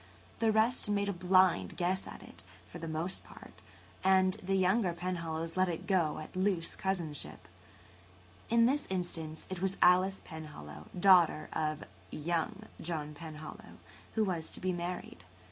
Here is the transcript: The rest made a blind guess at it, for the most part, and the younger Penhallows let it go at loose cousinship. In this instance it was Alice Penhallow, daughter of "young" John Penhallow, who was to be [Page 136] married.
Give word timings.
The 0.39 0.51
rest 0.51 0.89
made 0.89 1.09
a 1.09 1.13
blind 1.13 1.77
guess 1.77 2.07
at 2.07 2.23
it, 2.23 2.41
for 2.67 2.79
the 2.79 2.87
most 2.87 3.23
part, 3.23 3.53
and 4.03 4.33
the 4.41 4.55
younger 4.55 4.93
Penhallows 4.93 5.55
let 5.55 5.69
it 5.69 5.85
go 5.85 6.17
at 6.17 6.35
loose 6.35 6.75
cousinship. 6.75 7.47
In 8.49 8.65
this 8.65 8.87
instance 8.89 9.45
it 9.51 9.61
was 9.61 9.77
Alice 9.79 10.19
Penhallow, 10.25 10.87
daughter 10.99 11.49
of 11.53 11.83
"young" 12.09 12.63
John 12.81 13.13
Penhallow, 13.13 13.77
who 14.15 14.23
was 14.23 14.49
to 14.49 14.59
be 14.59 14.71
[Page 14.71 14.75
136] 14.75 14.75
married. 15.17 15.23